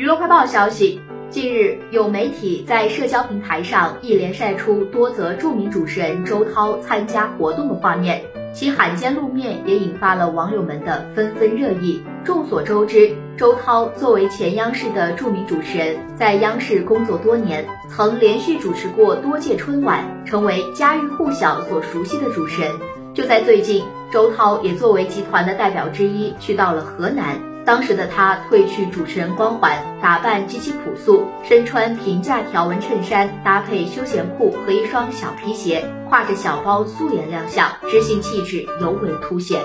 [0.00, 8.22] 娱乐快报消息，近日有媒体在社交平台上一连晒出多则著名主持人周涛参加活动的画面，
[8.54, 12.02] 其罕见露面也引发了网友们的纷纷热议。
[12.24, 22.72] 众所周知，周涛作为前央视的著名主持人，在央视工作多年，曾连续主持过多届春晚，成为家喻户晓所熟悉的主持人。
[23.12, 27.40] 就在最近，周涛也作为集团的代表之一去到了河南。
[27.64, 39.60] 当时的他褪去主持人光环，打扮极其朴素，身穿平价条纹衬衫，搭配休闲裤和一双小皮鞋，挎着小包，素颜亮相，知性气质尤为凸显。